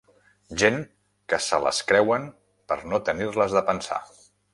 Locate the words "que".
1.33-1.39